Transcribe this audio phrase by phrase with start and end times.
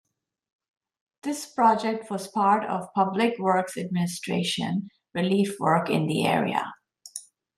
[1.21, 6.73] This project was part of Public Works Administration relief work in the area.